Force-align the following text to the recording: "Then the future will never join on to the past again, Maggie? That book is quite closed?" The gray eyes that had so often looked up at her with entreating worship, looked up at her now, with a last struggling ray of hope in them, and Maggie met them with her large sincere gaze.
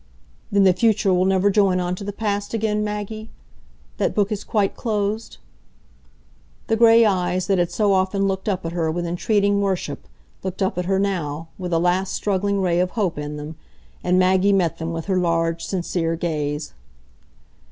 "Then 0.51 0.63
the 0.63 0.73
future 0.73 1.13
will 1.13 1.25
never 1.25 1.51
join 1.51 1.79
on 1.79 1.93
to 1.93 2.03
the 2.03 2.11
past 2.11 2.55
again, 2.55 2.83
Maggie? 2.83 3.29
That 3.97 4.15
book 4.15 4.31
is 4.31 4.43
quite 4.43 4.75
closed?" 4.75 5.37
The 6.65 6.75
gray 6.75 7.05
eyes 7.05 7.45
that 7.45 7.59
had 7.59 7.69
so 7.69 7.93
often 7.93 8.27
looked 8.27 8.49
up 8.49 8.65
at 8.65 8.71
her 8.71 8.89
with 8.89 9.05
entreating 9.05 9.61
worship, 9.61 10.07
looked 10.41 10.63
up 10.63 10.79
at 10.79 10.85
her 10.85 10.97
now, 10.97 11.49
with 11.59 11.71
a 11.71 11.77
last 11.77 12.13
struggling 12.15 12.61
ray 12.63 12.79
of 12.79 12.89
hope 12.97 13.19
in 13.19 13.37
them, 13.37 13.57
and 14.03 14.17
Maggie 14.17 14.53
met 14.53 14.79
them 14.79 14.91
with 14.91 15.05
her 15.05 15.19
large 15.19 15.63
sincere 15.63 16.15
gaze. 16.15 16.73